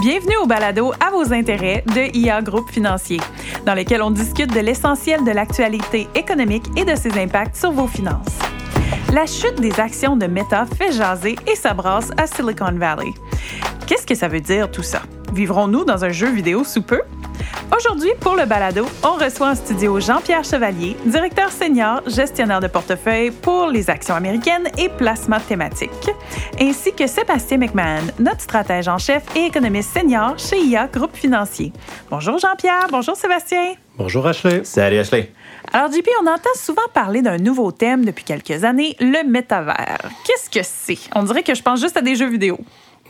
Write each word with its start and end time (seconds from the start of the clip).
Bienvenue 0.00 0.36
au 0.42 0.46
balado 0.46 0.92
À 1.00 1.10
vos 1.10 1.32
intérêts 1.32 1.82
de 1.86 2.14
IA 2.14 2.42
Groupe 2.42 2.70
Financier, 2.70 3.20
dans 3.64 3.74
lequel 3.74 4.02
on 4.02 4.10
discute 4.10 4.52
de 4.52 4.60
l'essentiel 4.60 5.24
de 5.24 5.30
l'actualité 5.30 6.08
économique 6.14 6.66
et 6.76 6.84
de 6.84 6.94
ses 6.94 7.18
impacts 7.18 7.56
sur 7.56 7.72
vos 7.72 7.86
finances. 7.86 8.38
La 9.14 9.26
chute 9.26 9.60
des 9.60 9.80
actions 9.80 10.16
de 10.16 10.26
Meta 10.26 10.66
fait 10.66 10.92
jaser 10.92 11.36
et 11.50 11.56
s'abrasse 11.56 12.10
à 12.18 12.26
Silicon 12.26 12.72
Valley. 12.72 13.12
Qu'est-ce 13.86 14.06
que 14.06 14.14
ça 14.14 14.28
veut 14.28 14.40
dire 14.40 14.70
tout 14.70 14.82
ça? 14.82 15.02
Vivrons-nous 15.32 15.84
dans 15.84 16.04
un 16.04 16.10
jeu 16.10 16.30
vidéo 16.30 16.64
sous 16.64 16.82
peu? 16.82 17.00
Aujourd'hui, 17.76 18.10
pour 18.20 18.36
le 18.36 18.44
balado, 18.44 18.86
on 19.02 19.12
reçoit 19.12 19.48
en 19.48 19.54
studio 19.54 19.98
Jean-Pierre 19.98 20.44
Chevalier, 20.44 20.96
directeur 21.04 21.50
senior, 21.50 22.02
gestionnaire 22.06 22.60
de 22.60 22.66
portefeuille 22.68 23.30
pour 23.30 23.68
les 23.68 23.90
actions 23.90 24.14
américaines 24.14 24.68
et 24.78 24.88
placements 24.88 25.40
thématiques, 25.40 26.10
ainsi 26.60 26.92
que 26.92 27.06
Sébastien 27.06 27.58
McMahon, 27.58 28.06
notre 28.18 28.40
stratège 28.40 28.88
en 28.88 28.98
chef 28.98 29.24
et 29.34 29.46
économiste 29.46 29.92
senior 29.92 30.38
chez 30.38 30.60
IA 30.60 30.86
Groupe 30.86 31.16
Financier. 31.16 31.72
Bonjour 32.10 32.38
Jean-Pierre, 32.38 32.86
bonjour 32.90 33.16
Sébastien. 33.16 33.74
Bonjour 33.96 34.26
Ashley. 34.26 34.64
Salut 34.64 34.98
Ashley. 34.98 35.32
Alors 35.72 35.90
JP, 35.90 36.08
on 36.22 36.26
entend 36.26 36.54
souvent 36.56 36.88
parler 36.92 37.22
d'un 37.22 37.38
nouveau 37.38 37.72
thème 37.72 38.04
depuis 38.04 38.24
quelques 38.24 38.64
années, 38.64 38.96
le 39.00 39.28
métavers. 39.28 39.98
Qu'est-ce 40.24 40.50
que 40.50 40.64
c'est? 40.64 40.98
On 41.14 41.22
dirait 41.22 41.42
que 41.42 41.54
je 41.54 41.62
pense 41.62 41.80
juste 41.80 41.96
à 41.96 42.02
des 42.02 42.16
jeux 42.16 42.28
vidéo. 42.28 42.58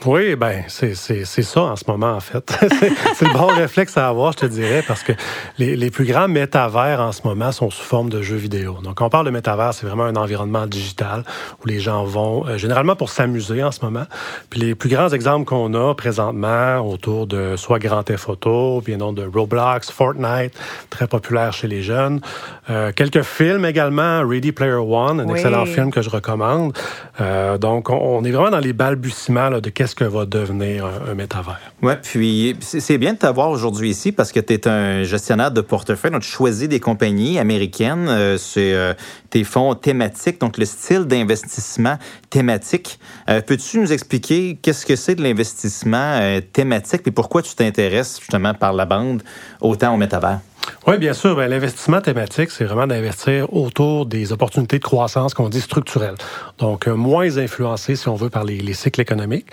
Oui, 0.06 0.36
ben 0.36 0.64
c'est 0.68 0.94
ça 0.94 1.60
en 1.62 1.76
ce 1.76 1.84
moment, 1.88 2.12
en 2.12 2.20
fait. 2.20 2.54
c'est 3.14 3.26
le 3.26 3.32
bon 3.32 3.46
réflexe 3.54 3.96
à 3.96 4.08
avoir, 4.08 4.32
je 4.32 4.38
te 4.38 4.46
dirais, 4.46 4.84
parce 4.86 5.02
que 5.02 5.12
les, 5.58 5.76
les, 5.76 5.90
plus 5.90 6.04
grands 6.04 6.28
métavers 6.28 7.00
en 7.00 7.12
ce 7.12 7.22
moment 7.24 7.52
sont 7.52 7.70
sous 7.70 7.84
forme 7.84 8.10
de 8.10 8.20
jeux 8.20 8.36
vidéo. 8.36 8.78
Donc, 8.82 9.00
on 9.00 9.08
parle 9.08 9.24
de 9.24 9.30
métavers, 9.30 9.72
c'est 9.72 9.86
vraiment 9.86 10.04
un 10.04 10.16
environnement 10.16 10.66
digital 10.66 11.24
où 11.62 11.68
les 11.68 11.80
gens 11.80 12.04
vont 12.04 12.46
euh, 12.46 12.58
généralement 12.58 12.96
pour 12.96 13.08
s'amuser 13.08 13.62
en 13.62 13.70
ce 13.70 13.82
moment. 13.82 14.04
Puis 14.50 14.60
les 14.60 14.74
plus 14.74 14.90
grands 14.90 15.08
exemples 15.08 15.46
qu'on 15.46 15.72
a 15.72 15.94
présentement 15.94 16.80
autour 16.80 17.26
de 17.26 17.56
soit 17.56 17.78
Grand 17.78 18.02
Theft 18.02 18.24
Photo, 18.24 18.82
bien 18.84 18.98
non 18.98 19.14
de 19.14 19.24
Roblox, 19.24 19.90
Fortnite, 19.90 20.52
très 20.90 21.06
populaire 21.06 21.54
chez 21.54 21.68
les 21.68 21.82
jeunes. 21.82 22.20
Euh, 22.68 22.92
quelques 22.94 23.22
films 23.22 23.64
également, 23.64 24.26
Ready 24.26 24.52
Player 24.52 24.74
One, 24.74 25.20
un 25.20 25.28
excellent 25.28 25.64
film 25.64 25.90
que 25.90 26.02
je 26.02 26.10
recommande. 26.10 26.76
Euh, 27.20 27.56
donc, 27.56 27.88
on, 27.88 27.94
on, 27.96 28.24
est 28.24 28.30
vraiment 28.30 28.50
dans 28.50 28.58
les 28.58 28.72
balbutiements 28.72 29.48
là, 29.48 29.60
de 29.60 29.70
qu'est-ce 29.70 29.83
que 29.92 30.04
va 30.04 30.24
devenir 30.24 30.86
un, 30.86 31.10
un 31.10 31.14
métavers? 31.14 31.60
Oui, 31.82 31.92
puis 32.02 32.56
c'est 32.60 32.96
bien 32.96 33.12
de 33.12 33.18
t'avoir 33.18 33.50
aujourd'hui 33.50 33.90
ici 33.90 34.12
parce 34.12 34.32
que 34.32 34.40
tu 34.40 34.54
es 34.54 34.66
un 34.66 35.02
gestionnaire 35.02 35.50
de 35.50 35.60
portefeuille. 35.60 36.12
Donc, 36.12 36.22
tu 36.22 36.30
choisis 36.30 36.68
des 36.68 36.80
compagnies 36.80 37.38
américaines, 37.38 38.06
euh, 38.08 38.38
c'est 38.38 38.72
euh, 38.72 38.94
tes 39.28 39.44
fonds 39.44 39.74
thématiques, 39.74 40.40
donc 40.40 40.56
le 40.56 40.64
style 40.64 41.04
d'investissement 41.04 41.98
thématique. 42.30 42.98
Euh, 43.28 43.42
Peux-tu 43.42 43.80
nous 43.80 43.92
expliquer 43.92 44.58
qu'est-ce 44.62 44.86
que 44.86 44.96
c'est 44.96 45.16
de 45.16 45.22
l'investissement 45.22 46.18
euh, 46.20 46.40
thématique 46.40 47.02
et 47.06 47.10
pourquoi 47.10 47.42
tu 47.42 47.54
t'intéresses 47.54 48.20
justement 48.20 48.54
par 48.54 48.72
la 48.72 48.86
bande 48.86 49.22
autant 49.60 49.92
au 49.92 49.96
métavers? 49.96 50.40
Oui, 50.86 50.98
bien 50.98 51.14
sûr. 51.14 51.34
Ben, 51.34 51.48
L'investissement 51.48 52.00
thématique, 52.00 52.50
c'est 52.50 52.64
vraiment 52.64 52.86
d'investir 52.86 53.52
autour 53.54 54.06
des 54.06 54.32
opportunités 54.32 54.78
de 54.78 54.84
croissance 54.84 55.32
qu'on 55.32 55.48
dit 55.48 55.60
structurelles. 55.60 56.16
Donc, 56.58 56.86
euh, 56.86 56.94
moins 56.94 57.38
influencées, 57.38 57.96
si 57.96 58.08
on 58.08 58.14
veut, 58.14 58.28
par 58.28 58.44
les, 58.44 58.58
les 58.58 58.74
cycles 58.74 59.00
économiques. 59.00 59.46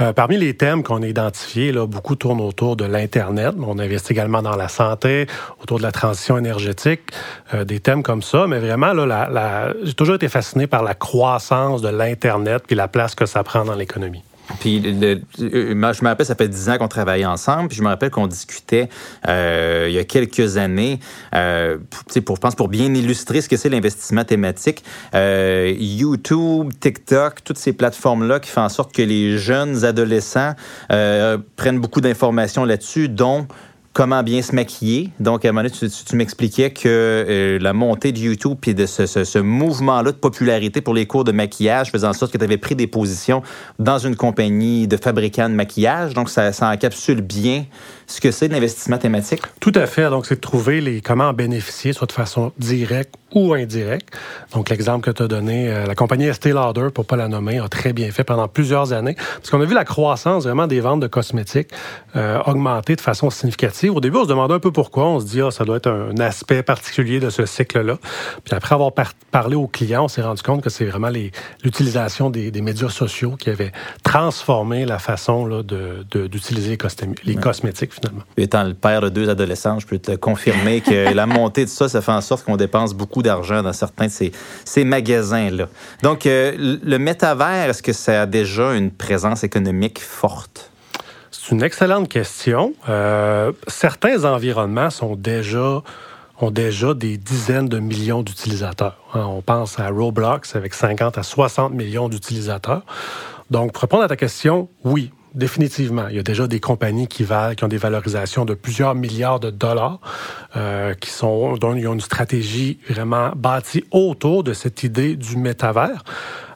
Euh, 0.00 0.12
parmi 0.12 0.36
les 0.36 0.56
thèmes 0.56 0.82
qu'on 0.82 1.02
a 1.02 1.06
identifiés, 1.06 1.72
là, 1.72 1.86
beaucoup 1.86 2.14
tournent 2.14 2.40
autour 2.40 2.76
de 2.76 2.84
l'Internet. 2.84 3.54
On 3.60 3.78
investit 3.78 4.12
également 4.12 4.42
dans 4.42 4.56
la 4.56 4.68
santé, 4.68 5.26
autour 5.60 5.78
de 5.78 5.82
la 5.82 5.92
transition 5.92 6.38
énergétique, 6.38 7.00
euh, 7.52 7.64
des 7.64 7.80
thèmes 7.80 8.02
comme 8.02 8.22
ça. 8.22 8.46
Mais 8.46 8.58
vraiment, 8.58 8.92
là, 8.92 9.06
la, 9.06 9.28
la... 9.28 9.72
j'ai 9.82 9.94
toujours 9.94 10.14
été 10.14 10.28
fasciné 10.28 10.66
par 10.66 10.82
la 10.82 10.94
croissance 10.94 11.82
de 11.82 11.88
l'Internet 11.88 12.62
puis 12.66 12.76
la 12.76 12.88
place 12.88 13.14
que 13.14 13.26
ça 13.26 13.42
prend 13.42 13.64
dans 13.64 13.74
l'économie. 13.74 14.22
Puis, 14.60 14.80
le, 14.80 15.20
je 15.38 15.74
me 15.74 16.06
rappelle, 16.06 16.26
ça 16.26 16.34
fait 16.34 16.48
dix 16.48 16.68
ans 16.68 16.78
qu'on 16.78 16.88
travaillait 16.88 17.26
ensemble. 17.26 17.68
Puis, 17.68 17.78
je 17.78 17.82
me 17.82 17.88
rappelle 17.88 18.10
qu'on 18.10 18.26
discutait 18.26 18.88
euh, 19.28 19.86
il 19.88 19.94
y 19.94 19.98
a 19.98 20.04
quelques 20.04 20.56
années, 20.56 21.00
euh, 21.34 21.78
pour, 22.24 22.36
je 22.36 22.40
pense, 22.40 22.54
pour 22.54 22.68
bien 22.68 22.94
illustrer 22.94 23.40
ce 23.40 23.48
que 23.48 23.56
c'est 23.56 23.68
l'investissement 23.68 24.24
thématique. 24.24 24.84
Euh, 25.14 25.74
YouTube, 25.78 26.72
TikTok, 26.80 27.42
toutes 27.44 27.58
ces 27.58 27.72
plateformes-là 27.72 28.40
qui 28.40 28.50
font 28.50 28.62
en 28.62 28.68
sorte 28.68 28.94
que 28.94 29.02
les 29.02 29.38
jeunes 29.38 29.84
adolescents 29.84 30.54
euh, 30.92 31.38
prennent 31.56 31.80
beaucoup 31.80 32.00
d'informations 32.00 32.64
là-dessus, 32.64 33.08
dont 33.08 33.46
comment 33.96 34.22
bien 34.22 34.42
se 34.42 34.54
maquiller. 34.54 35.08
Donc, 35.20 35.46
à 35.46 35.48
un 35.48 35.52
moment 35.52 35.66
donné, 35.66 35.90
tu, 35.90 36.16
m'expliquais 36.16 36.70
que 36.70 36.84
euh, 36.86 37.58
la 37.58 37.72
montée 37.72 38.12
de 38.12 38.18
YouTube 38.18 38.58
et 38.66 38.74
de 38.74 38.84
ce, 38.84 39.38
mouvement-là 39.38 40.12
de 40.12 40.18
popularité 40.18 40.82
pour 40.82 40.92
les 40.92 41.06
cours 41.06 41.24
de 41.24 41.32
maquillage 41.32 41.90
faisait 41.90 42.06
en 42.06 42.12
sorte 42.12 42.30
que 42.30 42.36
tu 42.36 42.44
avais 42.44 42.58
pris 42.58 42.74
des 42.74 42.86
positions 42.86 43.42
dans 43.78 43.96
une 43.96 44.14
compagnie 44.14 44.86
de 44.86 44.98
fabricants 44.98 45.48
de 45.48 45.54
maquillage. 45.54 46.12
Donc, 46.12 46.28
ça, 46.28 46.50
encapsule 46.60 47.22
bien 47.22 47.64
ce 48.06 48.20
que 48.20 48.30
c'est 48.30 48.48
l'investissement 48.48 48.98
thématique. 48.98 49.40
Tout 49.60 49.72
à 49.74 49.86
fait. 49.86 50.10
Donc, 50.10 50.26
c'est 50.26 50.36
de 50.36 50.40
trouver 50.40 50.82
les, 50.82 51.00
comment 51.00 51.28
en 51.28 51.32
bénéficier, 51.32 51.94
soit 51.94 52.06
de 52.06 52.12
façon 52.12 52.52
directe 52.58 53.14
ou 53.34 53.54
indirecte. 53.54 54.14
Donc, 54.52 54.68
l'exemple 54.68 55.04
que 55.04 55.10
tu 55.10 55.22
as 55.22 55.28
donné, 55.28 55.68
euh, 55.68 55.86
la 55.86 55.94
compagnie 55.94 56.26
Estée 56.26 56.52
Lauder, 56.52 56.88
pour 56.94 57.06
pas 57.06 57.16
la 57.16 57.28
nommer, 57.28 57.58
a 57.58 57.68
très 57.68 57.92
bien 57.92 58.10
fait 58.10 58.24
pendant 58.24 58.46
plusieurs 58.46 58.92
années. 58.92 59.14
Parce 59.14 59.50
qu'on 59.50 59.60
a 59.60 59.64
vu 59.64 59.74
la 59.74 59.84
croissance 59.84 60.44
vraiment 60.44 60.66
des 60.66 60.80
ventes 60.80 61.00
de 61.00 61.06
cosmétiques 61.06 61.70
euh, 62.14 62.40
augmenter 62.46 62.94
de 62.94 63.00
façon 63.00 63.30
significative. 63.30 63.85
Au 63.88 64.00
début, 64.00 64.18
on 64.18 64.24
se 64.24 64.28
demandait 64.28 64.54
un 64.54 64.58
peu 64.58 64.72
pourquoi. 64.72 65.06
On 65.06 65.20
se 65.20 65.26
dit, 65.26 65.40
ah, 65.40 65.50
ça 65.50 65.64
doit 65.64 65.76
être 65.76 65.88
un 65.90 66.16
aspect 66.18 66.62
particulier 66.62 67.20
de 67.20 67.30
ce 67.30 67.46
cycle-là. 67.46 67.98
Puis 68.44 68.54
après 68.54 68.74
avoir 68.74 68.92
par 68.92 69.12
parlé 69.30 69.56
aux 69.56 69.66
clients, 69.66 70.04
on 70.04 70.08
s'est 70.08 70.22
rendu 70.22 70.42
compte 70.42 70.62
que 70.62 70.70
c'est 70.70 70.86
vraiment 70.86 71.10
l'utilisation 71.62 72.30
des, 72.30 72.50
des, 72.50 72.62
médias 72.62 72.88
sociaux 72.88 73.36
qui 73.38 73.50
avait 73.50 73.72
transformé 74.02 74.86
la 74.86 74.98
façon 74.98 75.62
d'utiliser 75.62 76.78
les, 76.78 77.08
les 77.24 77.34
ouais. 77.34 77.40
cosmétiques 77.40 77.92
finalement. 77.92 78.22
Étant 78.36 78.64
le 78.64 78.74
père 78.74 79.02
de 79.02 79.08
deux 79.10 79.28
adolescents, 79.28 79.78
je 79.78 79.86
peux 79.86 79.98
te 79.98 80.12
confirmer 80.12 80.80
que 80.80 81.12
la 81.14 81.26
montée 81.26 81.64
de 81.64 81.70
ça, 81.70 81.88
ça 81.88 82.00
fait 82.00 82.12
en 82.12 82.20
sorte 82.20 82.44
qu'on 82.44 82.56
dépense 82.56 82.94
beaucoup 82.94 83.22
d'argent 83.22 83.62
dans 83.62 83.72
certains 83.72 84.06
de 84.06 84.10
ces, 84.10 84.32
ces 84.64 84.84
magasins-là. 84.84 85.68
Donc, 86.02 86.26
euh, 86.26 86.78
le 86.82 86.98
métavers, 86.98 87.70
est-ce 87.70 87.82
que 87.82 87.92
ça 87.92 88.22
a 88.22 88.26
déjà 88.26 88.74
une 88.74 88.90
présence 88.90 89.44
économique 89.44 90.00
forte? 90.00 90.70
C'est 91.38 91.54
une 91.54 91.62
excellente 91.62 92.08
question. 92.08 92.74
Euh, 92.88 93.52
certains 93.68 94.24
environnements 94.24 94.90
sont 94.90 95.16
déjà 95.16 95.82
ont 96.40 96.50
déjà 96.50 96.92
des 96.92 97.16
dizaines 97.16 97.68
de 97.68 97.78
millions 97.78 98.22
d'utilisateurs. 98.22 98.98
On 99.14 99.40
pense 99.40 99.78
à 99.78 99.88
Roblox 99.88 100.54
avec 100.54 100.74
50 100.74 101.16
à 101.16 101.22
60 101.22 101.72
millions 101.72 102.08
d'utilisateurs. 102.08 102.82
Donc, 103.50 103.72
pour 103.72 103.82
répondre 103.82 104.02
à 104.02 104.08
ta 104.08 104.16
question, 104.16 104.68
oui, 104.84 105.12
définitivement. 105.36 106.08
Il 106.08 106.16
y 106.16 106.18
a 106.18 106.22
déjà 106.22 106.48
des 106.48 106.60
compagnies 106.60 107.06
qui 107.06 107.22
valent, 107.22 107.54
qui 107.54 107.62
ont 107.62 107.68
des 107.68 107.76
valorisations 107.76 108.44
de 108.44 108.54
plusieurs 108.54 108.94
milliards 108.94 109.38
de 109.38 109.50
dollars, 109.50 110.00
euh, 110.56 110.94
qui 110.94 111.10
sont, 111.10 111.56
dont 111.58 111.74
ils 111.74 111.86
ont 111.86 111.92
une 111.92 112.00
stratégie 112.00 112.78
vraiment 112.88 113.30
bâtie 113.36 113.84
autour 113.90 114.42
de 114.42 114.52
cette 114.52 114.82
idée 114.82 115.14
du 115.14 115.36
métavers. 115.36 116.02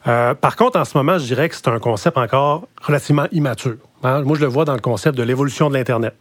Euh, 0.06 0.34
par 0.34 0.56
contre, 0.56 0.78
en 0.78 0.84
ce 0.84 0.96
moment, 0.96 1.18
je 1.18 1.24
dirais 1.24 1.48
que 1.48 1.54
c'est 1.54 1.68
un 1.68 1.78
concept 1.78 2.16
encore 2.16 2.66
relativement 2.80 3.26
immature. 3.32 3.76
Hein? 4.02 4.22
Moi, 4.22 4.36
je 4.36 4.40
le 4.40 4.46
vois 4.46 4.64
dans 4.64 4.74
le 4.74 4.80
concept 4.80 5.16
de 5.16 5.22
l'évolution 5.22 5.68
de 5.68 5.74
l'Internet. 5.74 6.14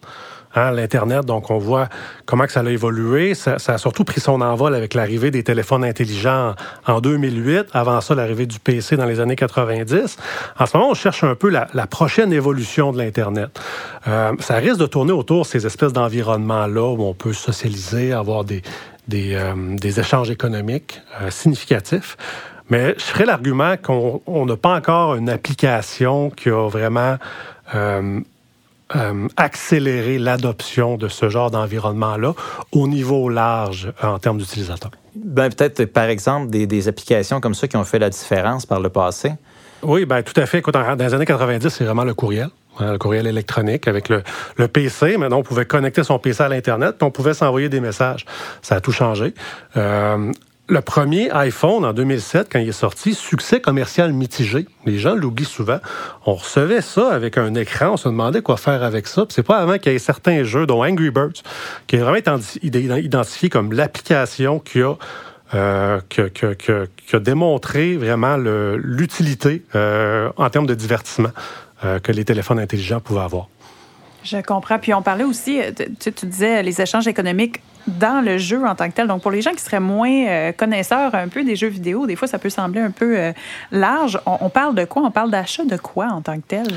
Hein, 0.55 0.71
l'Internet, 0.71 1.25
donc 1.25 1.51
on 1.51 1.59
voit 1.59 1.89
comment 2.25 2.45
que 2.45 2.51
ça 2.51 2.61
a 2.61 2.69
évolué. 2.69 3.35
Ça, 3.35 3.59
ça 3.59 3.73
a 3.73 3.77
surtout 3.77 4.03
pris 4.03 4.19
son 4.19 4.41
envol 4.41 4.73
avec 4.73 4.95
l'arrivée 4.95 5.29
des 5.29 5.43
téléphones 5.43 5.83
intelligents 5.83 6.55
en 6.87 7.01
2008. 7.01 7.67
Avant 7.73 8.01
ça, 8.01 8.15
l'arrivée 8.15 8.47
du 8.47 8.59
PC 8.59 8.97
dans 8.97 9.05
les 9.05 9.19
années 9.19 9.35
90. 9.35 10.17
En 10.57 10.65
ce 10.65 10.77
moment, 10.77 10.89
on 10.89 10.95
cherche 10.95 11.23
un 11.23 11.35
peu 11.35 11.49
la, 11.49 11.67
la 11.75 11.85
prochaine 11.85 12.33
évolution 12.33 12.91
de 12.91 12.97
l'Internet. 12.97 13.59
Euh, 14.07 14.31
ça 14.39 14.55
risque 14.55 14.79
de 14.79 14.87
tourner 14.87 15.11
autour 15.11 15.45
ces 15.45 15.67
espèces 15.67 15.93
d'environnements-là 15.93 16.95
où 16.95 17.03
on 17.03 17.13
peut 17.13 17.33
socialiser, 17.33 18.11
avoir 18.11 18.43
des, 18.43 18.63
des, 19.07 19.35
euh, 19.35 19.53
des 19.75 19.99
échanges 19.99 20.31
économiques 20.31 21.01
euh, 21.21 21.29
significatifs. 21.29 22.17
Mais 22.69 22.93
je 22.97 23.03
ferais 23.03 23.25
l'argument 23.25 23.75
qu'on 23.77 24.45
n'a 24.45 24.55
pas 24.55 24.75
encore 24.75 25.15
une 25.15 25.29
application 25.29 26.29
qui 26.29 26.49
a 26.49 26.67
vraiment 26.69 27.17
euh, 27.75 28.19
euh, 28.95 29.27
accélérer 29.37 30.17
l'adoption 30.17 30.97
de 30.97 31.07
ce 31.07 31.29
genre 31.29 31.51
d'environnement-là 31.51 32.33
au 32.71 32.87
niveau 32.87 33.29
large 33.29 33.91
en 34.01 34.19
termes 34.19 34.37
d'utilisateurs? 34.37 34.91
Ben, 35.15 35.49
peut-être, 35.49 35.85
par 35.85 36.05
exemple, 36.05 36.49
des, 36.49 36.67
des, 36.67 36.87
applications 36.87 37.39
comme 37.39 37.53
ça 37.53 37.67
qui 37.67 37.77
ont 37.77 37.83
fait 37.83 37.99
la 37.99 38.09
différence 38.09 38.65
par 38.65 38.79
le 38.79 38.89
passé? 38.89 39.33
Oui, 39.83 40.05
ben, 40.05 40.23
tout 40.23 40.39
à 40.39 40.45
fait. 40.45 40.59
Écoute, 40.59 40.73
dans 40.73 40.95
les 40.95 41.13
années 41.13 41.25
90, 41.25 41.69
c'est 41.69 41.83
vraiment 41.83 42.03
le 42.03 42.13
courriel. 42.13 42.49
Le 42.79 42.97
courriel 42.97 43.27
électronique 43.27 43.87
avec 43.87 44.07
le, 44.07 44.23
le, 44.55 44.67
PC. 44.67 45.17
Maintenant, 45.17 45.39
on 45.39 45.43
pouvait 45.43 45.65
connecter 45.65 46.03
son 46.03 46.17
PC 46.17 46.43
à 46.43 46.49
l'Internet, 46.49 46.95
puis 46.97 47.05
on 47.05 47.11
pouvait 47.11 47.33
s'envoyer 47.33 47.67
des 47.67 47.81
messages. 47.81 48.25
Ça 48.61 48.75
a 48.75 48.81
tout 48.81 48.93
changé. 48.93 49.33
Euh, 49.75 50.31
le 50.69 50.81
premier 50.81 51.31
iPhone 51.31 51.83
en 51.83 51.93
2007, 51.93 52.47
quand 52.51 52.59
il 52.59 52.69
est 52.69 52.71
sorti, 52.71 53.15
succès 53.15 53.59
commercial 53.59 54.13
mitigé. 54.13 54.67
Les 54.85 54.99
gens 54.99 55.15
l'oublient 55.15 55.45
souvent. 55.45 55.79
On 56.25 56.35
recevait 56.35 56.81
ça 56.81 57.11
avec 57.11 57.37
un 57.37 57.55
écran, 57.55 57.93
on 57.93 57.97
se 57.97 58.07
demandait 58.07 58.41
quoi 58.41 58.57
faire 58.57 58.83
avec 58.83 59.07
ça. 59.07 59.25
C'est 59.29 59.43
pas 59.43 59.57
avant 59.57 59.79
qu'il 59.79 59.91
y 59.91 59.95
ait 59.95 59.99
certains 59.99 60.43
jeux, 60.43 60.67
dont 60.67 60.85
Angry 60.85 61.09
Birds, 61.09 61.41
qui 61.87 61.95
est 61.95 61.99
vraiment 61.99 62.19
identifié 62.61 63.49
comme 63.49 63.73
l'application 63.73 64.59
qui 64.59 64.81
a 64.81 64.95
euh, 65.55 65.99
démontré 67.13 67.97
vraiment 67.97 68.37
l'utilité 68.37 69.63
euh, 69.73 70.29
en 70.37 70.49
termes 70.49 70.67
de 70.67 70.75
divertissement 70.75 71.31
que 72.03 72.11
les 72.11 72.25
téléphones 72.25 72.59
intelligents 72.59 72.99
pouvaient 72.99 73.21
avoir. 73.21 73.47
Je 74.23 74.37
comprends. 74.37 74.79
Puis 74.79 74.93
on 74.93 75.01
parlait 75.01 75.23
aussi, 75.23 75.61
euh, 75.61 75.71
tu, 75.99 76.11
tu, 76.11 76.25
disais 76.25 76.61
les 76.63 76.81
échanges 76.81 77.07
économiques 77.07 77.61
dans 77.87 78.23
le 78.23 78.37
jeu 78.37 78.63
en 78.65 78.75
tant 78.75 78.89
que 78.89 78.93
tel. 78.93 79.07
Donc 79.07 79.21
pour 79.21 79.31
les 79.31 79.41
gens 79.41 79.51
qui 79.51 79.63
seraient 79.63 79.79
moins 79.79 80.27
euh, 80.27 80.51
connaisseurs 80.51 81.15
un 81.15 81.27
peu 81.27 81.43
des 81.43 81.55
jeux 81.55 81.69
vidéo, 81.69 82.05
des 82.05 82.15
fois 82.15 82.27
ça 82.27 82.37
peut 82.37 82.49
sembler 82.49 82.81
un 82.81 82.91
peu 82.91 83.17
euh, 83.17 83.31
large. 83.71 84.19
On, 84.25 84.49
parle 84.49 84.75
de 84.75 84.85
quoi? 84.85 85.03
On 85.03 85.11
parle 85.11 85.31
d'achat 85.31 85.63
de 85.63 85.77
quoi 85.77 86.07
en 86.07 86.21
tant 86.21 86.35
que 86.35 86.45
tel? 86.47 86.67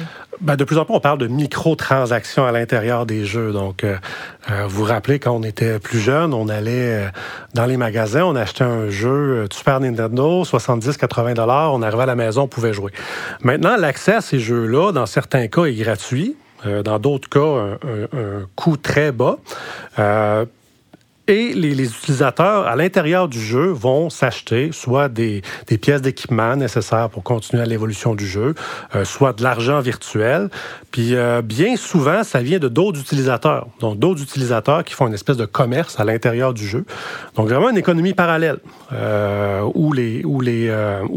Ben, 0.40 0.56
de 0.56 0.64
plus 0.64 0.78
en 0.78 0.84
plus, 0.84 0.94
on 0.94 1.00
parle 1.00 1.18
de 1.18 1.26
microtransactions 1.26 2.46
à 2.46 2.52
l'intérieur 2.52 3.06
des 3.06 3.24
jeux. 3.24 3.52
Donc, 3.52 3.84
vous 3.84 4.68
vous 4.68 4.84
rappelez, 4.84 5.18
quand 5.18 5.32
on 5.32 5.42
était 5.42 5.78
plus 5.78 6.00
jeune, 6.00 6.34
on 6.34 6.48
allait 6.48 7.10
dans 7.54 7.66
les 7.66 7.76
magasins, 7.76 8.24
on 8.24 8.34
achetait 8.34 8.64
un 8.64 8.88
jeu 8.88 9.46
Super 9.52 9.78
Nintendo, 9.78 10.42
70-80 10.42 11.34
dollars, 11.34 11.74
on 11.74 11.82
arrivait 11.82 12.02
à 12.02 12.06
la 12.06 12.16
maison, 12.16 12.42
on 12.42 12.48
pouvait 12.48 12.72
jouer. 12.72 12.92
Maintenant, 13.42 13.76
l'accès 13.76 14.14
à 14.14 14.20
ces 14.20 14.40
jeux-là, 14.40 14.90
dans 14.90 15.06
certains 15.06 15.46
cas, 15.46 15.64
est 15.64 15.74
gratuit. 15.74 16.34
Euh, 16.66 16.82
dans 16.82 16.98
d'autres 16.98 17.28
cas, 17.28 17.78
un, 17.84 18.46
coût 18.56 18.76
très 18.76 19.12
bas. 19.12 19.38
Euh, 19.98 20.44
et 21.28 21.52
les, 21.54 21.88
utilisateurs, 21.88 22.66
à 22.66 22.74
l'intérieur 22.74 23.28
du 23.28 23.40
jeu, 23.40 23.66
vont 23.66 24.10
s'acheter 24.10 24.70
soit 24.72 25.08
des, 25.08 25.42
pièces 25.80 26.02
d'équipement 26.02 26.56
nécessaires 26.56 27.08
pour 27.10 27.22
continuer 27.22 27.62
à 27.62 27.66
l'évolution 27.66 28.16
du 28.16 28.26
jeu, 28.26 28.56
euh, 28.96 29.04
soit 29.04 29.32
de 29.32 29.42
l'argent 29.44 29.80
virtuel. 29.80 30.50
Puis 30.90 31.14
bien 31.44 31.76
souvent, 31.76 32.24
ça 32.24 32.42
vient 32.42 32.58
de 32.58 32.68
d'autres 32.68 33.00
utilisateurs. 33.00 33.68
Donc, 33.80 33.98
d'autres 33.98 34.20
utilisateurs 34.20 34.84
qui 34.84 34.94
font 34.94 35.06
une 35.06 35.14
espèce 35.14 35.36
de 35.36 35.46
commerce 35.46 35.98
à 35.98 36.04
l'intérieur 36.04 36.52
du 36.52 36.66
jeu. 36.66 36.84
Donc, 37.36 37.48
vraiment 37.48 37.70
une 37.70 37.78
économie 37.78 38.14
parallèle 38.14 38.58
où, 39.74 39.94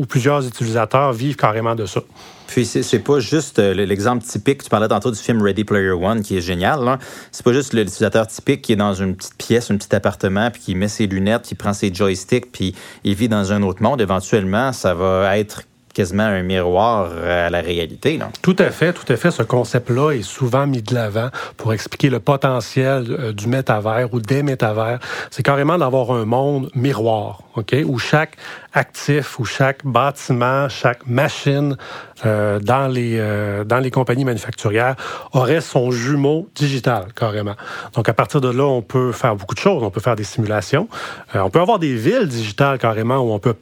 plusieurs 0.07 0.47
utilisateurs 0.47 1.13
vivent 1.13 1.35
carrément 1.35 1.75
de 1.75 1.85
ça. 1.85 2.01
Puis 2.47 2.65
c'est 2.65 2.99
pas 2.99 3.19
juste 3.19 3.59
euh, 3.59 3.73
l'exemple 3.73 4.23
typique, 4.23 4.63
tu 4.63 4.69
parlais 4.69 4.87
tantôt 4.87 5.11
du 5.11 5.17
film 5.17 5.41
Ready 5.41 5.63
Player 5.63 5.91
One 5.91 6.21
qui 6.21 6.37
est 6.37 6.41
génial. 6.41 6.99
C'est 7.31 7.43
pas 7.43 7.53
juste 7.53 7.73
l'utilisateur 7.73 8.27
typique 8.27 8.61
qui 8.61 8.73
est 8.73 8.77
dans 8.77 8.93
une 8.93 9.15
petite 9.15 9.35
pièce, 9.35 9.71
un 9.71 9.77
petit 9.77 9.93
appartement, 9.95 10.51
puis 10.51 10.61
qui 10.61 10.75
met 10.75 10.87
ses 10.87 11.07
lunettes, 11.07 11.43
qui 11.43 11.55
prend 11.55 11.73
ses 11.73 11.93
joysticks, 11.93 12.51
puis 12.51 12.75
il 13.03 13.15
vit 13.15 13.29
dans 13.29 13.51
un 13.51 13.61
autre 13.63 13.81
monde. 13.81 14.01
Éventuellement, 14.01 14.71
ça 14.71 14.93
va 14.93 15.37
être 15.37 15.63
quasiment 15.95 16.23
un 16.23 16.43
miroir 16.43 17.09
à 17.25 17.49
la 17.49 17.61
réalité. 17.61 18.17
Non? 18.17 18.27
Tout 18.41 18.55
à 18.59 18.69
fait, 18.69 18.93
tout 18.93 19.11
à 19.11 19.15
fait. 19.15 19.31
Ce 19.31 19.41
concept-là 19.41 20.11
est 20.11 20.21
souvent 20.21 20.67
mis 20.67 20.81
de 20.81 20.93
l'avant 20.93 21.29
pour 21.57 21.73
expliquer 21.73 22.09
le 22.09 22.19
potentiel 22.19 23.05
euh, 23.09 23.33
du 23.33 23.47
métavers 23.47 24.13
ou 24.13 24.19
des 24.19 24.43
métavers. 24.43 24.99
C'est 25.31 25.43
carrément 25.43 25.77
d'avoir 25.77 26.11
un 26.11 26.25
monde 26.25 26.69
miroir, 26.75 27.39
OK, 27.55 27.75
où 27.85 27.97
chaque 27.97 28.35
actif, 28.73 29.39
où 29.39 29.45
chaque 29.45 29.85
bâtiment, 29.85 30.67
chaque 30.67 31.07
machine 31.07 31.77
euh, 32.25 32.59
dans, 32.59 32.87
les, 32.87 33.17
euh, 33.17 33.63
dans 33.63 33.79
les 33.79 33.91
compagnies 33.91 34.25
manufacturières 34.25 34.95
aurait 35.31 35.61
son 35.61 35.91
jumeau 35.91 36.49
digital, 36.55 37.07
carrément. 37.15 37.55
Donc, 37.93 38.09
à 38.09 38.13
partir 38.13 38.41
de 38.41 38.49
là, 38.49 38.65
on 38.65 38.81
peut 38.81 39.13
faire 39.13 39.35
beaucoup 39.35 39.55
de 39.55 39.59
choses. 39.59 39.81
On 39.81 39.91
peut 39.91 40.01
faire 40.01 40.15
des 40.15 40.23
simulations. 40.23 40.89
on 41.33 41.49
peut 41.49 41.61
avoir 41.61 41.79
des 41.79 41.95
villes 41.95 42.27
digitales, 42.27 42.77
carrément, 42.79 43.17
où 43.19 43.31
on 43.31 43.39
peut 43.39 43.55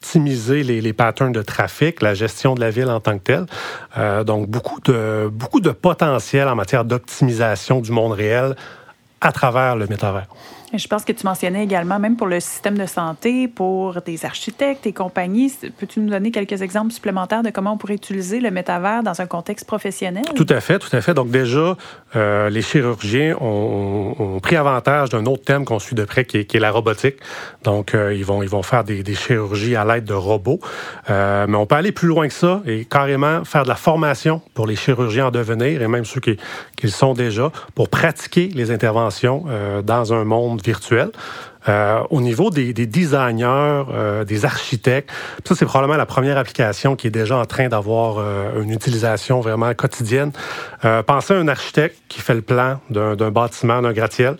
optimiser 0.00 0.62
les, 0.62 0.80
les, 0.80 0.92
patterns 0.94 1.32
de 1.32 1.42
trafic, 1.42 2.00
la 2.00 2.14
gestion 2.14 2.54
de 2.54 2.60
la 2.60 2.70
ville 2.70 2.88
en 2.88 3.00
tant 3.00 3.18
que 3.18 3.22
telle. 3.22 3.46
Euh, 3.98 4.24
donc, 4.24 4.48
beaucoup 4.48 4.80
de, 4.80 5.28
beaucoup 5.30 5.60
de 5.60 5.70
potentiel 5.70 6.48
en 6.48 6.54
matière 6.54 6.84
d'optimisation 6.86 7.80
du 7.80 7.92
monde 7.92 8.12
réel 8.12 8.56
à 9.20 9.30
travers 9.32 9.76
le 9.76 9.86
métavers. 9.86 10.26
Je 10.72 10.86
pense 10.86 11.04
que 11.04 11.10
tu 11.10 11.26
mentionnais 11.26 11.64
également, 11.64 11.98
même 11.98 12.16
pour 12.16 12.28
le 12.28 12.38
système 12.38 12.78
de 12.78 12.86
santé, 12.86 13.48
pour 13.48 14.00
des 14.02 14.24
architectes 14.24 14.86
et 14.86 14.92
compagnies, 14.92 15.52
peux-tu 15.78 15.98
nous 15.98 16.10
donner 16.10 16.30
quelques 16.30 16.62
exemples 16.62 16.92
supplémentaires 16.92 17.42
de 17.42 17.50
comment 17.50 17.72
on 17.72 17.76
pourrait 17.76 17.94
utiliser 17.94 18.38
le 18.38 18.52
métavers 18.52 19.02
dans 19.02 19.20
un 19.20 19.26
contexte 19.26 19.66
professionnel? 19.66 20.24
Tout 20.36 20.46
à 20.48 20.60
fait, 20.60 20.78
tout 20.78 20.94
à 20.94 21.00
fait. 21.00 21.12
Donc 21.12 21.30
déjà, 21.30 21.76
euh, 22.14 22.50
les 22.50 22.62
chirurgiens 22.62 23.36
ont, 23.40 24.38
pris 24.40 24.56
avantage 24.56 25.10
d'un 25.10 25.26
autre 25.26 25.44
thème 25.44 25.64
qu'on 25.64 25.80
suit 25.80 25.96
de 25.96 26.04
près, 26.04 26.24
qui 26.24 26.38
est, 26.38 26.60
la 26.60 26.70
robotique. 26.70 27.16
Donc, 27.64 27.94
euh, 27.94 28.14
ils, 28.14 28.24
vont, 28.24 28.42
ils 28.42 28.48
vont 28.48 28.62
faire 28.62 28.84
des, 28.84 29.02
chirurgies 29.14 29.74
à 29.74 29.84
l'aide 29.84 30.04
de 30.04 30.14
robots. 30.14 30.60
Euh, 31.10 31.46
mais 31.48 31.56
on 31.56 31.66
peut 31.66 31.74
aller 31.74 31.92
plus 31.92 32.08
loin 32.08 32.28
que 32.28 32.34
ça 32.34 32.62
et 32.64 32.84
carrément 32.84 33.44
faire 33.44 33.64
de 33.64 33.68
la 33.68 33.74
formation 33.74 34.40
pour 34.54 34.66
les 34.66 34.76
chirurgiens 34.76 35.26
en 35.26 35.30
devenir 35.30 35.82
et 35.82 35.88
même 35.88 36.04
ceux 36.04 36.20
qui, 36.20 36.36
le 36.82 36.88
sont 36.88 37.12
déjà 37.12 37.50
pour 37.74 37.88
pratiquer 37.88 38.48
les 38.54 38.70
interventions 38.70 39.44
dans 39.84 40.12
un 40.14 40.24
monde 40.24 40.59
virtuel. 40.64 41.10
Euh, 41.68 42.02
au 42.08 42.22
niveau 42.22 42.50
des, 42.50 42.72
designers, 42.72 43.84
euh, 43.92 44.24
des 44.24 44.44
architectes, 44.46 45.10
ça 45.44 45.54
c'est 45.54 45.66
probablement 45.66 45.98
la 45.98 46.06
première 46.06 46.38
application 46.38 46.96
qui 46.96 47.06
est 47.06 47.10
déjà 47.10 47.36
en 47.36 47.44
train 47.44 47.68
d'avoir 47.68 48.16
euh, 48.18 48.62
une 48.62 48.70
utilisation 48.70 49.40
vraiment 49.40 49.74
quotidienne. 49.74 50.32
pensez 51.06 51.34
à 51.34 51.36
un 51.36 51.48
architecte 51.48 51.98
qui 52.08 52.20
fait 52.20 52.34
le 52.34 52.42
plan 52.42 52.80
d'un 52.88 53.30
bâtiment, 53.30 53.82
d'un 53.82 53.92
gratte-ciel. 53.92 54.36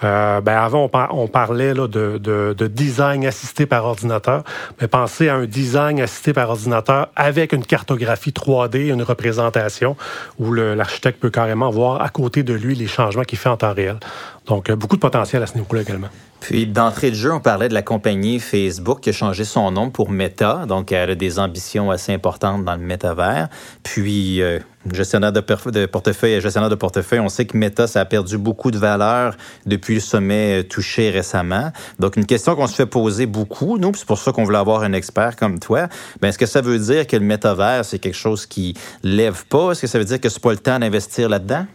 ben 0.00 0.42
avant, 0.46 0.90
on, 1.10 1.28
parlait 1.28 1.74
là, 1.74 1.86
de, 1.86 2.18
de, 2.18 2.66
design 2.66 3.26
assisté 3.26 3.66
par 3.66 3.84
ordinateur, 3.84 4.42
mais 4.80 4.88
pensez 4.88 5.28
à 5.28 5.36
un 5.36 5.44
design 5.44 6.00
assisté 6.00 6.32
par 6.32 6.50
ordinateur 6.50 7.08
avec 7.14 7.52
une 7.52 7.64
cartographie 7.64 8.32
3D, 8.32 8.88
une 8.88 9.02
représentation 9.02 9.96
où 10.38 10.52
l'architecte 10.52 11.20
peut 11.20 11.30
carrément 11.30 11.70
voir 11.70 12.02
à 12.02 12.08
côté 12.08 12.42
de 12.42 12.54
lui 12.54 12.74
les 12.74 12.88
changements 12.88 13.24
qu'il 13.24 13.38
fait 13.38 13.50
en 13.50 13.56
temps 13.56 13.74
réel. 13.74 13.98
Donc, 14.46 14.70
beaucoup 14.72 14.96
de 14.96 15.00
potentiel 15.00 15.42
à 15.42 15.46
ce 15.46 15.54
niveau-là 15.54 15.82
également. 15.82 16.08
Puis, 16.40 16.66
d'entrée 16.66 17.10
de 17.10 17.14
jeu, 17.14 17.32
on 17.32 17.38
parlait 17.38 17.68
de 17.68 17.74
la 17.74 17.82
compagnie 17.82 18.40
Facebook 18.40 19.00
qui 19.00 19.10
a 19.10 19.12
changé 19.12 19.44
son 19.44 19.70
nom 19.70 19.90
pour 19.90 20.10
Meta. 20.10 20.66
Donc, 20.66 20.90
elle 20.90 21.10
a 21.10 21.14
des 21.14 21.38
ambitions 21.38 21.92
assez 21.92 22.12
importantes 22.12 22.64
dans 22.64 22.74
le 22.74 22.82
métavers. 22.82 23.48
Puis, 23.84 24.42
euh, 24.42 24.58
gestionnaire 24.92 25.30
de, 25.32 25.40
portefeuille 25.86 26.32
et 26.32 26.40
gestionnaire 26.40 26.68
de 26.68 26.74
portefeuille, 26.74 27.20
on 27.20 27.28
sait 27.28 27.44
que 27.44 27.56
Meta, 27.56 27.86
ça 27.86 28.00
a 28.00 28.04
perdu 28.04 28.38
beaucoup 28.38 28.72
de 28.72 28.78
valeur 28.78 29.36
depuis 29.66 29.94
le 29.94 30.00
sommet 30.00 30.60
euh, 30.60 30.62
touché 30.64 31.10
récemment. 31.10 31.70
Donc, 32.00 32.16
une 32.16 32.26
question 32.26 32.56
qu'on 32.56 32.66
se 32.66 32.74
fait 32.74 32.86
poser 32.86 33.26
beaucoup, 33.26 33.78
nous, 33.78 33.92
c'est 33.94 34.06
pour 34.06 34.18
ça 34.18 34.32
qu'on 34.32 34.42
voulait 34.42 34.58
avoir 34.58 34.82
un 34.82 34.94
expert 34.94 35.36
comme 35.36 35.60
toi. 35.60 35.86
Ben, 36.20 36.28
est-ce 36.30 36.38
que 36.38 36.46
ça 36.46 36.60
veut 36.60 36.80
dire 36.80 37.06
que 37.06 37.16
le 37.16 37.24
métavers, 37.24 37.84
c'est 37.84 38.00
quelque 38.00 38.18
chose 38.18 38.46
qui 38.46 38.74
lève 39.04 39.44
pas? 39.46 39.70
Est-ce 39.70 39.82
que 39.82 39.86
ça 39.86 40.00
veut 40.00 40.04
dire 40.04 40.20
que 40.20 40.28
c'est 40.28 40.42
pas 40.42 40.50
le 40.50 40.58
temps 40.58 40.80
d'investir 40.80 41.28
là-dedans? 41.28 41.66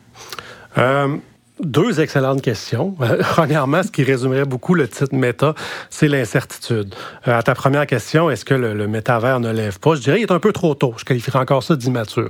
Euh, 0.77 1.17
deux 1.59 2.00
excellentes 2.00 2.42
questions. 2.42 2.95
Premièrement, 3.19 3.83
ce 3.83 3.92
qui 3.92 4.04
résumerait 4.04 4.45
beaucoup 4.45 4.74
le 4.74 4.88
titre 4.88 5.13
méta, 5.13 5.56
c'est 5.89 6.07
l'incertitude. 6.07 6.94
Euh, 7.27 7.38
à 7.38 7.44
ta 7.44 7.56
première 7.56 7.86
question, 7.88 8.30
est-ce 8.30 8.45
que 8.45 8.54
le, 8.54 8.88
métavers 8.88 9.39
ne 9.39 9.51
lève 9.51 9.80
pas? 9.80 9.95
Je 9.95 10.01
dirais 10.01 10.18
qu'il 10.18 10.27
est 10.27 10.31
un 10.31 10.39
peu 10.39 10.54
trop 10.54 10.75
tôt. 10.75 10.94
Je 10.98 11.06
qualifierais 11.06 11.39
encore 11.39 11.63
ça 11.63 11.75
d'immature. 11.75 12.30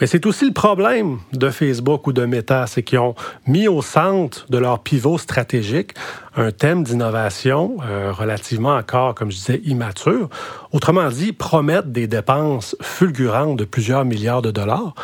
Mais 0.00 0.06
c'est 0.06 0.26
aussi 0.26 0.46
le 0.46 0.52
problème 0.52 1.18
de 1.32 1.50
Facebook 1.50 2.06
ou 2.06 2.12
de 2.12 2.24
Meta, 2.24 2.66
c'est 2.66 2.82
qu'ils 2.82 2.98
ont 2.98 3.14
mis 3.46 3.68
au 3.68 3.82
centre 3.82 4.46
de 4.48 4.58
leur 4.58 4.80
pivot 4.80 5.18
stratégique 5.18 5.94
un 6.38 6.52
thème 6.52 6.84
d'innovation 6.84 7.78
euh, 7.82 8.12
relativement 8.12 8.76
encore, 8.76 9.14
comme 9.14 9.30
je 9.30 9.36
disais, 9.36 9.60
immature. 9.64 10.28
Autrement 10.72 11.08
dit, 11.08 11.32
promettre 11.32 11.88
des 11.88 12.06
dépenses 12.06 12.76
fulgurantes 12.80 13.58
de 13.58 13.64
plusieurs 13.64 14.04
milliards 14.04 14.42
de 14.42 14.52
dollars, 14.52 14.94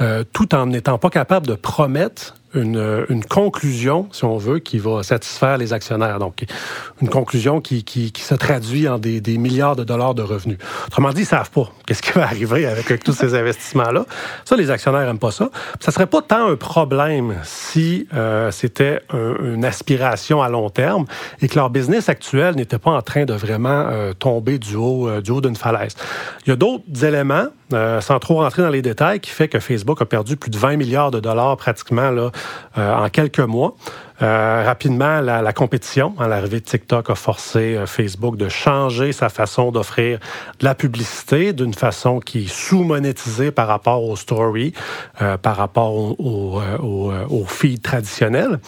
euh, 0.00 0.22
tout 0.32 0.54
en 0.54 0.66
n'étant 0.66 0.98
pas 0.98 1.10
capable 1.10 1.48
de 1.48 1.54
promettre 1.54 2.34
une, 2.54 3.24
conclusion, 3.28 4.08
si 4.12 4.24
on 4.24 4.36
veut, 4.36 4.58
qui 4.58 4.78
va 4.78 5.02
satisfaire 5.02 5.58
les 5.58 5.72
actionnaires. 5.72 6.18
Donc, 6.18 6.44
une 7.00 7.08
conclusion 7.08 7.60
qui, 7.60 7.84
qui, 7.84 8.12
se 8.16 8.34
traduit 8.34 8.88
en 8.88 8.98
des, 8.98 9.38
milliards 9.38 9.76
de 9.76 9.84
dollars 9.84 10.14
de 10.14 10.22
revenus. 10.22 10.58
Autrement 10.86 11.12
dit, 11.12 11.22
ils 11.22 11.26
savent 11.26 11.50
pas 11.50 11.70
qu'est-ce 11.86 12.02
qui 12.02 12.12
va 12.12 12.24
arriver 12.24 12.66
avec, 12.66 13.02
tous 13.02 13.12
ces 13.12 13.34
investissements-là. 13.34 14.06
Ça, 14.44 14.56
les 14.56 14.70
actionnaires 14.70 15.08
aiment 15.08 15.18
pas 15.18 15.30
ça. 15.30 15.50
Ça 15.80 15.92
serait 15.92 16.06
pas 16.06 16.22
tant 16.22 16.48
un 16.48 16.56
problème 16.56 17.36
si 17.42 18.06
euh, 18.14 18.50
c'était 18.50 19.00
une 19.12 19.64
aspiration 19.64 20.42
à 20.42 20.48
long 20.48 20.70
terme 20.70 21.06
et 21.40 21.48
que 21.48 21.56
leur 21.56 21.70
business 21.70 22.08
actuel 22.08 22.54
n'était 22.56 22.78
pas 22.78 22.92
en 22.92 23.02
train 23.02 23.24
de 23.24 23.34
vraiment 23.34 23.86
euh, 23.88 24.12
tomber 24.12 24.58
du 24.58 24.76
haut, 24.76 25.08
euh, 25.08 25.20
du 25.20 25.30
haut 25.30 25.40
d'une 25.40 25.56
falaise. 25.56 25.94
Il 26.46 26.50
y 26.50 26.52
a 26.52 26.56
d'autres 26.56 27.04
éléments 27.04 27.46
euh, 27.72 28.00
sans 28.00 28.18
trop 28.18 28.36
rentrer 28.36 28.62
dans 28.62 28.68
les 28.68 28.82
détails, 28.82 29.20
qui 29.20 29.30
fait 29.30 29.48
que 29.48 29.58
Facebook 29.58 30.00
a 30.02 30.04
perdu 30.04 30.36
plus 30.36 30.50
de 30.50 30.58
20 30.58 30.76
milliards 30.76 31.10
de 31.10 31.20
dollars 31.20 31.56
pratiquement 31.56 32.02
euh, 32.02 32.30
en 32.76 33.08
quelques 33.08 33.40
mois. 33.40 33.76
Euh, 34.22 34.62
rapidement, 34.64 35.20
la, 35.20 35.42
la 35.42 35.52
compétition, 35.52 36.14
hein, 36.18 36.28
l'arrivée 36.28 36.60
de 36.60 36.64
TikTok 36.64 37.10
a 37.10 37.16
forcé 37.16 37.74
euh, 37.74 37.86
Facebook 37.86 38.36
de 38.36 38.48
changer 38.48 39.12
sa 39.12 39.28
façon 39.28 39.72
d'offrir 39.72 40.20
de 40.60 40.64
la 40.64 40.76
publicité 40.76 41.52
d'une 41.52 41.74
façon 41.74 42.20
qui 42.20 42.44
est 42.44 42.48
sous-monétisée 42.48 43.50
par 43.50 43.66
rapport 43.66 44.04
aux 44.04 44.14
stories, 44.14 44.72
euh, 45.20 45.36
par 45.36 45.56
rapport 45.56 45.94
au, 45.94 46.14
au, 46.18 46.62
au, 46.80 47.12
au 47.28 47.44
feed 47.44 47.82
traditionnel. 47.82 48.60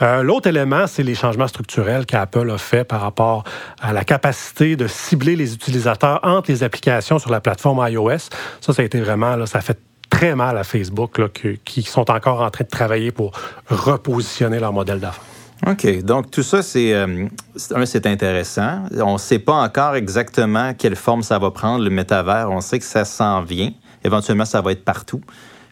L'autre 0.00 0.48
élément, 0.48 0.86
c'est 0.86 1.02
les 1.02 1.14
changements 1.14 1.48
structurels 1.48 2.06
qu'Apple 2.06 2.50
a 2.50 2.58
fait 2.58 2.84
par 2.84 3.00
rapport 3.00 3.44
à 3.80 3.92
la 3.92 4.04
capacité 4.04 4.76
de 4.76 4.86
cibler 4.86 5.36
les 5.36 5.54
utilisateurs 5.54 6.20
entre 6.22 6.50
les 6.50 6.62
applications 6.62 7.18
sur 7.18 7.30
la 7.30 7.40
plateforme 7.40 7.86
iOS. 7.88 8.30
Ça, 8.60 8.72
ça 8.72 8.82
a 8.82 8.84
été 8.84 9.00
vraiment, 9.00 9.36
là, 9.36 9.46
ça 9.46 9.60
fait 9.60 9.78
très 10.24 10.34
mal 10.34 10.56
à 10.56 10.64
Facebook, 10.64 11.18
là, 11.18 11.28
qui 11.28 11.82
sont 11.82 12.10
encore 12.10 12.40
en 12.40 12.50
train 12.50 12.64
de 12.64 12.70
travailler 12.70 13.10
pour 13.10 13.32
repositionner 13.68 14.58
leur 14.58 14.72
modèle 14.72 14.98
d'affaires. 14.98 15.22
OK. 15.66 16.02
Donc, 16.02 16.30
tout 16.30 16.42
ça, 16.42 16.62
c'est 16.62 16.94
euh, 16.94 17.26
c'est 17.56 18.06
intéressant. 18.06 18.84
On 19.02 19.14
ne 19.14 19.18
sait 19.18 19.38
pas 19.38 19.52
encore 19.52 19.96
exactement 19.96 20.72
quelle 20.72 20.96
forme 20.96 21.22
ça 21.22 21.38
va 21.38 21.50
prendre, 21.50 21.84
le 21.84 21.90
métavers. 21.90 22.50
On 22.50 22.62
sait 22.62 22.78
que 22.78 22.86
ça 22.86 23.04
s'en 23.04 23.42
vient. 23.42 23.70
Éventuellement, 24.02 24.46
ça 24.46 24.62
va 24.62 24.72
être 24.72 24.84
partout. 24.84 25.20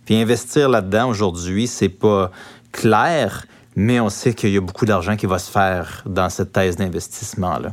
Puis 0.04 0.16
investir 0.16 0.68
là-dedans 0.68 1.09
aujourd'hui, 1.09 1.66
c'est 1.66 1.88
pas 1.88 2.30
clair, 2.73 3.47
mais 3.76 4.00
on 4.00 4.08
sait 4.08 4.34
qu'il 4.34 4.50
y 4.50 4.56
a 4.56 4.60
beaucoup 4.60 4.86
d'argent 4.86 5.16
qui 5.16 5.26
va 5.26 5.38
se 5.38 5.50
faire 5.50 6.02
dans 6.06 6.28
cette 6.28 6.52
thèse 6.52 6.76
d'investissement-là. 6.76 7.72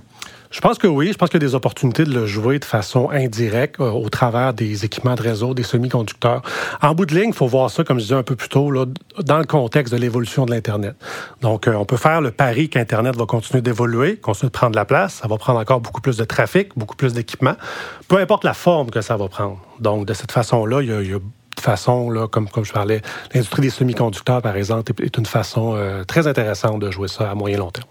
Je 0.51 0.61
pense 0.61 0.79
que 0.79 0.87
oui. 0.87 1.11
Je 1.11 1.17
pense 1.17 1.29
qu'il 1.29 1.41
y 1.41 1.45
a 1.45 1.47
des 1.47 1.53
opportunités 1.53 2.03
de 2.05 2.11
le 2.11 2.25
jouer 2.25 2.57
de 2.57 2.65
façon 2.65 3.11
indirecte 3.11 3.79
euh, 3.79 3.91
au 3.91 4.09
travers 4.09 4.53
des 4.53 4.83
équipements 4.83 5.13
de 5.13 5.21
réseau, 5.21 5.53
des 5.53 5.63
semi-conducteurs. 5.63 6.41
En 6.81 6.95
bout 6.95 7.05
de 7.05 7.13
ligne, 7.13 7.29
il 7.29 7.35
faut 7.35 7.45
voir 7.45 7.69
ça, 7.69 7.83
comme 7.83 7.99
je 7.99 8.03
disais 8.03 8.15
un 8.15 8.23
peu 8.23 8.35
plus 8.35 8.49
tôt, 8.49 8.71
là, 8.71 8.85
dans 9.19 9.37
le 9.37 9.45
contexte 9.45 9.93
de 9.93 9.99
l'évolution 9.99 10.45
de 10.45 10.51
l'Internet. 10.51 10.95
Donc, 11.41 11.67
euh, 11.67 11.73
on 11.75 11.85
peut 11.85 11.97
faire 11.97 12.21
le 12.21 12.31
pari 12.31 12.67
qu'Internet 12.69 13.15
va 13.15 13.25
continuer 13.27 13.61
d'évoluer, 13.61 14.17
continuer 14.17 14.49
de 14.49 14.53
prendre 14.53 14.75
la 14.75 14.85
place. 14.85 15.19
Ça 15.21 15.27
va 15.27 15.37
prendre 15.37 15.59
encore 15.59 15.81
beaucoup 15.81 16.01
plus 16.01 16.17
de 16.17 16.23
trafic, 16.23 16.69
beaucoup 16.75 16.95
plus 16.95 17.13
d'équipements, 17.13 17.55
peu 18.07 18.17
importe 18.17 18.43
la 18.43 18.55
forme 18.55 18.89
que 18.89 19.01
ça 19.01 19.17
va 19.17 19.27
prendre. 19.27 19.59
Donc, 19.79 20.07
de 20.07 20.13
cette 20.15 20.31
façon-là, 20.31 20.81
il 20.81 20.89
y 20.89 20.91
a, 20.91 21.01
il 21.01 21.11
y 21.11 21.13
a 21.13 21.19
de 21.59 21.63
façon, 21.63 22.09
là, 22.09 22.27
comme, 22.27 22.49
comme 22.49 22.65
je 22.65 22.73
parlais, 22.73 23.01
l'industrie 23.33 23.61
des 23.61 23.69
semi-conducteurs, 23.69 24.41
par 24.41 24.55
exemple, 24.55 24.91
est, 25.03 25.17
une 25.17 25.25
façon 25.25 25.73
euh, 25.75 26.03
très 26.03 26.27
intéressante 26.27 26.79
de 26.79 26.89
jouer 26.89 27.07
ça 27.07 27.29
à 27.29 27.35
moyen 27.35 27.57
long 27.57 27.71
terme. 27.71 27.87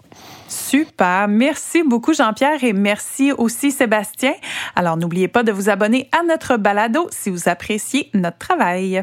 Super. 0.48 1.28
Merci 1.28 1.82
beaucoup, 1.82 2.14
Jean-Pierre, 2.14 2.64
et 2.64 2.72
merci 2.72 3.32
aussi, 3.32 3.70
Sébastien. 3.70 4.32
Alors, 4.74 4.96
n'oubliez 4.96 5.28
pas 5.28 5.42
de 5.42 5.52
vous 5.52 5.68
abonner 5.68 6.08
à 6.18 6.24
notre 6.24 6.56
balado 6.56 7.08
si 7.10 7.28
vous 7.30 7.48
appréciez 7.48 8.10
notre 8.14 8.38
travail. 8.38 9.02